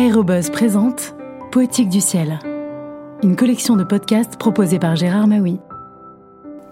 Aérobuzz 0.00 0.48
présente 0.48 1.14
Poétique 1.52 1.90
du 1.90 2.00
ciel, 2.00 2.38
une 3.22 3.36
collection 3.36 3.76
de 3.76 3.84
podcasts 3.84 4.38
proposée 4.38 4.78
par 4.78 4.96
Gérard 4.96 5.26
Maui. 5.26 5.58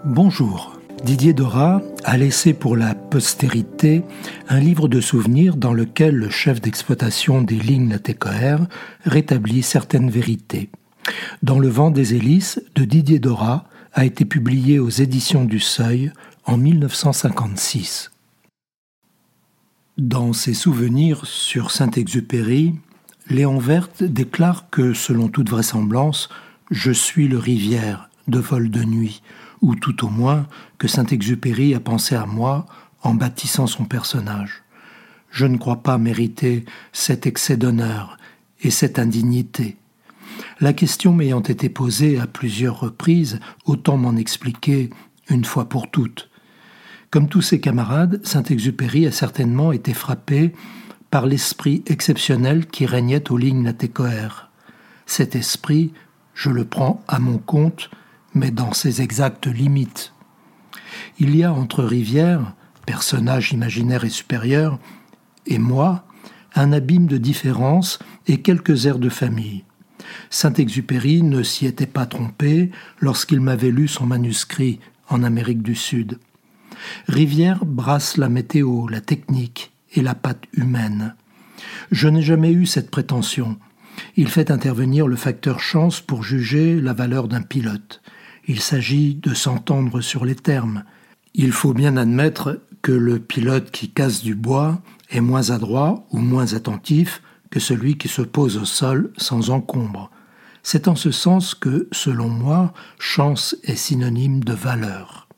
Bonjour. 0.03 0.81
Didier 1.05 1.35
Dora 1.35 1.83
a 2.05 2.17
laissé 2.17 2.55
pour 2.55 2.75
la 2.75 2.95
postérité 2.95 4.03
un 4.49 4.59
livre 4.59 4.89
de 4.89 5.03
souvenirs 5.03 5.57
dans 5.57 5.75
lequel 5.75 6.15
le 6.15 6.31
chef 6.31 6.63
d'exploitation 6.63 7.43
des 7.43 7.57
lignes 7.57 7.91
Latécoère 7.91 8.67
rétablit 9.05 9.63
certaines 9.63 10.09
vérités. 10.09 10.71
Dans 11.43 11.59
le 11.59 11.69
vent 11.69 11.91
des 11.91 12.15
hélices 12.15 12.63
de 12.77 12.87
Didier 12.87 13.19
Dora 13.19 13.67
a 13.93 14.07
été 14.07 14.25
publié 14.25 14.79
aux 14.79 14.89
éditions 14.89 15.45
du 15.45 15.61
Seuil 15.61 16.13
en 16.47 16.57
1956. 16.57 18.11
Dans 19.99 20.33
ses 20.33 20.55
souvenirs 20.55 21.27
sur 21.27 21.73
Saint-Exupéry, 21.73 22.77
Léon 23.31 23.59
Verte 23.59 24.03
déclare 24.03 24.71
que, 24.71 24.95
selon 24.95 25.29
toute 25.29 25.51
vraisemblance, 25.51 26.31
je 26.71 26.91
suis 26.91 27.29
le 27.29 27.37
rivière 27.37 28.09
de 28.27 28.39
vol 28.39 28.71
de 28.71 28.83
nuit, 28.85 29.23
ou 29.61 29.75
tout 29.75 30.07
au 30.07 30.09
moins 30.09 30.47
que 30.79 30.89
Saint-Exupéry 30.89 31.75
a 31.75 31.81
pensé 31.81 32.15
à 32.15 32.25
moi 32.25 32.65
en 33.03 33.15
bâtissant 33.15 33.67
son 33.67 33.85
personnage. 33.85 34.63
Je 35.31 35.45
ne 35.45 35.59
crois 35.59 35.83
pas 35.83 35.99
mériter 35.99 36.65
cet 36.93 37.27
excès 37.27 37.59
d'honneur 37.59 38.17
et 38.63 38.71
cette 38.71 38.99
indignité. 38.99 39.77
La 40.61 40.73
question 40.73 41.13
m'ayant 41.13 41.43
été 41.43 41.69
posée 41.69 42.19
à 42.19 42.27
plusieurs 42.27 42.81
reprises, 42.81 43.41
autant 43.67 43.99
m'en 43.99 44.17
expliquer 44.17 44.89
une 45.29 45.45
fois 45.45 45.69
pour 45.69 45.91
toutes. 45.91 46.31
Comme 47.11 47.29
tous 47.29 47.43
ses 47.43 47.61
camarades, 47.61 48.21
Saint-Exupéry 48.25 49.07
a 49.07 49.13
certainement 49.13 49.73
été 49.73 49.93
frappé 49.93 50.55
par 51.11 51.27
l'esprit 51.27 51.83
exceptionnel 51.87 52.67
qui 52.67 52.87
régnait 52.87 53.31
aux 53.31 53.39
lignes 53.39 53.65
latécoères. 53.65 54.51
Cet 55.07 55.37
esprit, 55.37 55.93
je 56.35 56.51
le 56.51 56.65
prends 56.65 57.03
à 57.09 57.19
mon 57.19 57.39
compte, 57.39 57.91
mais 58.35 58.51
dans 58.51 58.73
ses 58.73 59.01
exactes 59.01 59.47
limites. 59.47 60.13
Il 61.19 61.35
y 61.35 61.45
a 61.45 61.53
entre 61.53 61.83
Rivière, 61.83 62.55
personnage 62.87 63.53
imaginaire 63.53 64.05
et 64.05 64.11
supérieur, 64.11 64.79
et 65.47 65.59
moi, 65.59 66.05
un 66.55 66.73
abîme 66.73 67.07
de 67.07 67.19
différence 67.19 67.99
et 68.27 68.43
quelques 68.43 68.87
airs 68.87 68.99
de 68.99 69.09
famille. 69.09 69.65
Saint-Exupéry 70.31 71.23
ne 71.23 71.43
s'y 71.43 71.67
était 71.67 71.87
pas 71.87 72.07
trompé 72.07 72.71
lorsqu'il 72.99 73.41
m'avait 73.41 73.71
lu 73.71 73.89
son 73.89 74.07
manuscrit 74.07 74.81
en 75.09 75.23
Amérique 75.23 75.63
du 75.63 75.75
Sud. 75.75 76.19
Rivière 77.07 77.65
brasse 77.65 78.17
la 78.17 78.29
météo, 78.29 78.87
la 78.89 79.01
technique 79.01 79.68
et 79.95 80.03
la 80.03 80.15
patte 80.15 80.45
humaine. 80.53 81.15
Je 81.91 82.09
n'ai 82.09 82.23
jamais 82.23 82.53
eu 82.53 82.67
cette 82.67 82.91
prétention. 82.91 83.59
Il 84.17 84.29
fait 84.29 84.51
intervenir 84.51 85.07
le 85.07 85.17
facteur 85.17 85.61
chance 85.61 86.01
pour 86.01 86.23
juger 86.23 86.81
la 86.81 86.93
valeur 86.93 87.29
d'un 87.29 87.43
pilote. 87.43 88.01
Il 88.47 88.61
s'agit 88.61 89.15
de 89.15 89.35
s'entendre 89.35 90.01
sur 90.01 90.25
les 90.25 90.37
termes. 90.37 90.85
Il 91.35 91.53
faut 91.53 91.75
bien 91.75 91.97
admettre 91.97 92.61
que 92.83 92.93
le 92.93 93.19
pilote 93.19 93.71
qui 93.71 93.91
casse 93.91 94.23
du 94.23 94.35
bois 94.35 94.81
est 95.11 95.21
moins 95.21 95.51
adroit 95.51 96.07
ou 96.11 96.19
moins 96.19 96.55
attentif 96.55 97.23
que 97.51 97.61
celui 97.61 97.97
qui 97.97 98.09
se 98.09 98.23
pose 98.23 98.57
au 98.57 98.65
sol 98.65 99.13
sans 99.17 99.51
encombre. 99.51 100.11
C'est 100.63 100.89
en 100.89 100.97
ce 100.97 101.11
sens 101.11 101.55
que, 101.55 101.89
selon 101.93 102.29
moi, 102.29 102.73
chance 102.99 103.57
est 103.65 103.77
synonyme 103.77 104.45
de 104.45 104.53
valeur. 104.53 105.29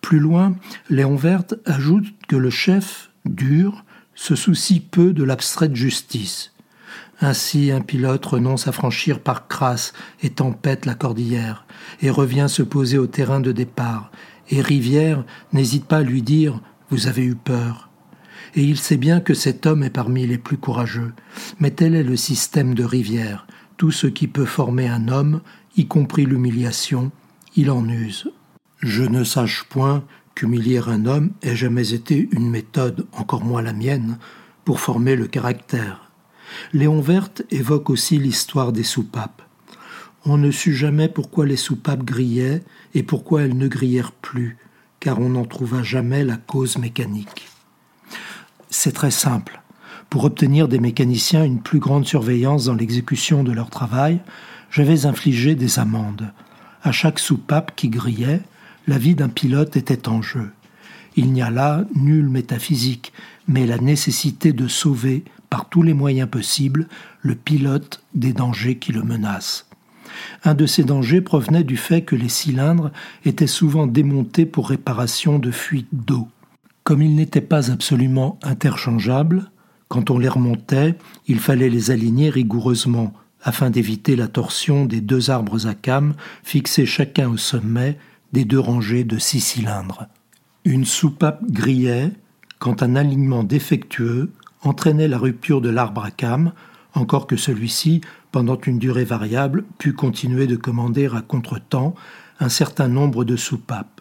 Plus 0.00 0.20
loin, 0.20 0.54
Léon 0.88 1.16
Verte 1.16 1.54
ajoute 1.66 2.06
que 2.28 2.36
le 2.36 2.50
chef, 2.50 3.10
dur, 3.24 3.84
se 4.14 4.34
soucie 4.34 4.80
peu 4.80 5.12
de 5.12 5.24
l'abstraite 5.24 5.74
justice. 5.74 6.52
Ainsi, 7.20 7.70
un 7.70 7.80
pilote 7.80 8.24
renonce 8.24 8.68
à 8.68 8.72
franchir 8.72 9.20
par 9.20 9.48
crasse 9.48 9.92
et 10.22 10.30
tempête 10.30 10.86
la 10.86 10.94
cordillère, 10.94 11.66
et 12.02 12.10
revient 12.10 12.46
se 12.48 12.62
poser 12.62 12.98
au 12.98 13.06
terrain 13.06 13.40
de 13.40 13.52
départ, 13.52 14.10
et 14.50 14.60
Rivière 14.60 15.24
n'hésite 15.52 15.86
pas 15.86 15.98
à 15.98 16.02
lui 16.02 16.22
dire 16.22 16.60
Vous 16.90 17.06
avez 17.06 17.24
eu 17.24 17.34
peur 17.34 17.90
et 18.56 18.62
il 18.62 18.78
sait 18.78 18.96
bien 18.96 19.20
que 19.20 19.34
cet 19.34 19.66
homme 19.66 19.82
est 19.82 19.90
parmi 19.90 20.26
les 20.26 20.38
plus 20.38 20.56
courageux. 20.56 21.12
Mais 21.58 21.70
tel 21.70 21.94
est 21.94 22.04
le 22.04 22.16
système 22.16 22.74
de 22.74 22.84
Rivière. 22.84 23.46
Tout 23.76 23.90
ce 23.90 24.06
qui 24.06 24.28
peut 24.28 24.44
former 24.44 24.88
un 24.88 25.08
homme, 25.08 25.40
y 25.76 25.86
compris 25.86 26.24
l'humiliation, 26.24 27.10
il 27.56 27.70
en 27.70 27.88
use. 27.88 28.30
Je 28.80 29.02
ne 29.02 29.24
sache 29.24 29.64
point 29.64 30.04
qu'humilier 30.34 30.80
un 30.86 31.06
homme 31.06 31.30
ait 31.42 31.56
jamais 31.56 31.92
été 31.92 32.28
une 32.32 32.50
méthode, 32.50 33.06
encore 33.12 33.44
moins 33.44 33.62
la 33.62 33.72
mienne, 33.72 34.18
pour 34.64 34.80
former 34.80 35.16
le 35.16 35.26
caractère. 35.26 36.10
Léon 36.72 37.00
Verte 37.00 37.42
évoque 37.50 37.90
aussi 37.90 38.18
l'histoire 38.18 38.72
des 38.72 38.82
soupapes. 38.82 39.42
On 40.24 40.38
ne 40.38 40.50
sut 40.50 40.74
jamais 40.74 41.08
pourquoi 41.08 41.46
les 41.46 41.56
soupapes 41.56 42.02
grillaient 42.02 42.62
et 42.94 43.02
pourquoi 43.02 43.42
elles 43.42 43.56
ne 43.56 43.68
grillèrent 43.68 44.12
plus, 44.12 44.56
car 45.00 45.20
on 45.20 45.30
n'en 45.30 45.44
trouva 45.44 45.82
jamais 45.82 46.24
la 46.24 46.36
cause 46.36 46.78
mécanique. 46.78 47.48
C'est 48.70 48.92
très 48.92 49.10
simple. 49.10 49.60
Pour 50.08 50.24
obtenir 50.24 50.68
des 50.68 50.78
mécaniciens 50.78 51.44
une 51.44 51.60
plus 51.60 51.78
grande 51.78 52.06
surveillance 52.06 52.64
dans 52.64 52.74
l'exécution 52.74 53.44
de 53.44 53.52
leur 53.52 53.68
travail, 53.68 54.20
j'avais 54.70 55.06
infligé 55.06 55.54
des 55.54 55.78
amendes. 55.78 56.32
À 56.82 56.92
chaque 56.92 57.18
soupape 57.18 57.74
qui 57.76 57.88
grillait, 57.88 58.40
la 58.86 58.98
vie 58.98 59.14
d'un 59.14 59.28
pilote 59.28 59.76
était 59.76 60.08
en 60.08 60.22
jeu. 60.22 60.50
Il 61.16 61.32
n'y 61.32 61.42
a 61.42 61.50
là 61.50 61.84
nulle 61.94 62.28
métaphysique, 62.28 63.12
mais 63.46 63.66
la 63.66 63.78
nécessité 63.78 64.52
de 64.52 64.68
sauver, 64.68 65.24
par 65.48 65.68
tous 65.68 65.82
les 65.82 65.94
moyens 65.94 66.28
possibles, 66.28 66.88
le 67.20 67.34
pilote 67.34 68.02
des 68.14 68.32
dangers 68.32 68.78
qui 68.78 68.92
le 68.92 69.02
menacent. 69.02 69.68
Un 70.44 70.54
de 70.54 70.66
ces 70.66 70.84
dangers 70.84 71.20
provenait 71.20 71.64
du 71.64 71.76
fait 71.76 72.02
que 72.02 72.16
les 72.16 72.28
cylindres 72.28 72.90
étaient 73.24 73.46
souvent 73.46 73.86
démontés 73.86 74.46
pour 74.46 74.68
réparation 74.68 75.38
de 75.38 75.50
fuites 75.50 75.88
d'eau. 75.92 76.28
Comme 76.82 77.02
ils 77.02 77.14
n'étaient 77.14 77.40
pas 77.40 77.70
absolument 77.70 78.38
interchangeables, 78.42 79.50
quand 79.88 80.10
on 80.10 80.18
les 80.18 80.28
remontait, 80.28 80.96
il 81.28 81.38
fallait 81.38 81.70
les 81.70 81.90
aligner 81.90 82.30
rigoureusement 82.30 83.12
afin 83.42 83.70
d'éviter 83.70 84.16
la 84.16 84.28
torsion 84.28 84.86
des 84.86 85.00
deux 85.00 85.30
arbres 85.30 85.66
à 85.66 85.74
cames 85.74 86.14
fixés 86.42 86.86
chacun 86.86 87.28
au 87.28 87.36
sommet 87.36 87.98
des 88.34 88.44
deux 88.44 88.58
rangées 88.58 89.04
de 89.04 89.16
six 89.16 89.40
cylindres. 89.40 90.08
Une 90.64 90.84
soupape 90.84 91.44
grillait 91.44 92.10
quand 92.58 92.82
un 92.82 92.96
alignement 92.96 93.44
défectueux 93.44 94.32
entraînait 94.62 95.06
la 95.06 95.18
rupture 95.18 95.60
de 95.60 95.68
l'arbre 95.68 96.02
à 96.02 96.10
cames, 96.10 96.52
encore 96.94 97.28
que 97.28 97.36
celui-ci, 97.36 98.00
pendant 98.32 98.60
une 98.60 98.80
durée 98.80 99.04
variable, 99.04 99.64
pût 99.78 99.92
continuer 99.92 100.48
de 100.48 100.56
commander 100.56 101.06
à 101.14 101.20
contretemps 101.20 101.94
un 102.40 102.48
certain 102.48 102.88
nombre 102.88 103.24
de 103.24 103.36
soupapes. 103.36 104.00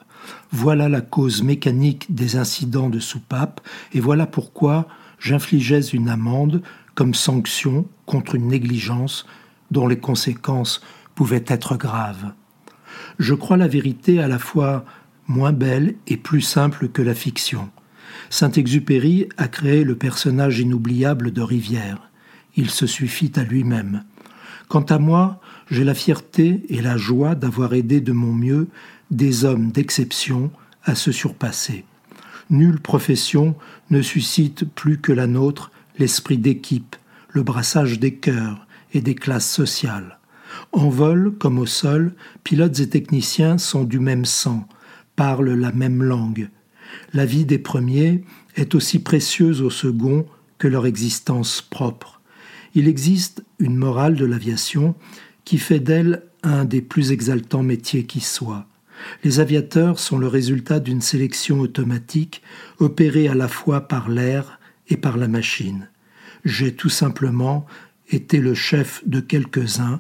Voilà 0.51 0.89
la 0.89 1.01
cause 1.01 1.43
mécanique 1.43 2.15
des 2.15 2.35
incidents 2.35 2.89
de 2.89 2.99
soupape, 2.99 3.61
et 3.93 3.99
voilà 3.99 4.25
pourquoi 4.25 4.87
j'infligeais 5.19 5.81
une 5.81 6.09
amende 6.09 6.63
comme 6.95 7.13
sanction 7.13 7.85
contre 8.07 8.33
une 8.33 8.47
négligence 8.47 9.27
dont 9.69 9.87
les 9.87 9.99
conséquences 9.99 10.81
pouvaient 11.13 11.45
être 11.47 11.77
graves. 11.77 12.33
Je 13.19 13.33
crois 13.33 13.57
la 13.57 13.67
vérité 13.67 14.19
à 14.19 14.27
la 14.27 14.39
fois 14.39 14.85
moins 15.27 15.53
belle 15.53 15.95
et 16.07 16.17
plus 16.17 16.41
simple 16.41 16.89
que 16.89 17.01
la 17.01 17.13
fiction. 17.13 17.69
Saint-Exupéry 18.29 19.29
a 19.37 19.47
créé 19.47 19.83
le 19.83 19.95
personnage 19.95 20.59
inoubliable 20.59 21.31
de 21.31 21.41
Rivière. 21.41 22.09
Il 22.55 22.69
se 22.69 22.87
suffit 22.87 23.31
à 23.35 23.43
lui-même. 23.43 24.03
Quant 24.67 24.81
à 24.81 24.97
moi, 24.97 25.39
j'ai 25.69 25.83
la 25.83 25.93
fierté 25.93 26.63
et 26.69 26.81
la 26.81 26.97
joie 26.97 27.35
d'avoir 27.35 27.73
aidé 27.73 28.01
de 28.01 28.11
mon 28.11 28.33
mieux 28.33 28.67
des 29.11 29.45
hommes 29.45 29.71
d'exception 29.71 30.51
à 30.83 30.95
se 30.95 31.11
surpasser. 31.11 31.85
Nulle 32.49 32.79
profession 32.79 33.55
ne 33.89 34.01
suscite 34.01 34.65
plus 34.65 34.99
que 34.99 35.11
la 35.11 35.27
nôtre 35.27 35.71
l'esprit 35.99 36.37
d'équipe, 36.37 36.95
le 37.29 37.43
brassage 37.43 37.99
des 37.99 38.15
cœurs 38.15 38.67
et 38.93 39.01
des 39.01 39.15
classes 39.15 39.49
sociales. 39.49 40.19
En 40.71 40.89
vol 40.89 41.33
comme 41.37 41.59
au 41.59 41.65
sol, 41.65 42.13
pilotes 42.43 42.79
et 42.79 42.89
techniciens 42.89 43.57
sont 43.57 43.83
du 43.83 43.99
même 43.99 44.25
sang, 44.25 44.67
parlent 45.15 45.53
la 45.53 45.71
même 45.71 46.01
langue. 46.01 46.49
La 47.13 47.25
vie 47.25 47.45
des 47.45 47.59
premiers 47.59 48.23
est 48.55 48.75
aussi 48.75 48.99
précieuse 48.99 49.61
aux 49.61 49.69
seconds 49.69 50.25
que 50.57 50.67
leur 50.67 50.85
existence 50.85 51.61
propre. 51.61 52.21
Il 52.75 52.87
existe 52.87 53.43
une 53.59 53.75
morale 53.75 54.15
de 54.15 54.25
l'aviation 54.25 54.95
qui 55.45 55.57
fait 55.57 55.79
d'elle 55.79 56.23
un 56.43 56.65
des 56.65 56.81
plus 56.81 57.11
exaltants 57.11 57.63
métiers 57.63 58.05
qui 58.05 58.19
soit. 58.19 58.65
Les 59.23 59.39
aviateurs 59.39 59.99
sont 59.99 60.17
le 60.17 60.27
résultat 60.27 60.79
d'une 60.79 61.01
sélection 61.01 61.59
automatique 61.59 62.41
opérée 62.79 63.27
à 63.27 63.35
la 63.35 63.47
fois 63.47 63.81
par 63.81 64.09
l'air 64.09 64.59
et 64.87 64.97
par 64.97 65.17
la 65.17 65.27
machine. 65.27 65.89
J'ai 66.45 66.73
tout 66.73 66.89
simplement 66.89 67.65
été 68.09 68.39
le 68.39 68.53
chef 68.53 69.01
de 69.05 69.19
quelques-uns 69.19 69.99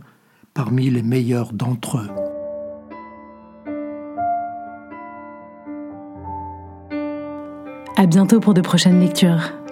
parmi 0.53 0.89
les 0.89 1.01
meilleurs 1.01 1.51
d'entre 1.53 1.97
eux. 1.97 2.09
À 7.95 8.05
bientôt 8.05 8.39
pour 8.39 8.53
de 8.53 8.61
prochaines 8.61 8.99
lectures. 8.99 9.62